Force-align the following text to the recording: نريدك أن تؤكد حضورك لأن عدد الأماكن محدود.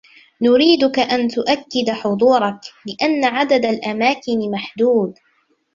نريدك 0.41 0.99
أن 0.99 1.27
تؤكد 1.27 1.89
حضورك 1.89 2.59
لأن 2.87 3.25
عدد 3.25 3.65
الأماكن 3.65 4.51
محدود. 4.51 5.15